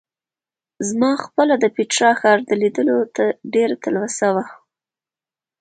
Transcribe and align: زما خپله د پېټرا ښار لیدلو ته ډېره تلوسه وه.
زما 0.89 1.11
خپله 1.25 1.53
د 1.59 1.65
پېټرا 1.75 2.11
ښار 2.19 2.37
لیدلو 2.61 2.99
ته 3.15 3.25
ډېره 3.53 3.75
تلوسه 3.83 4.27
وه. 4.35 4.45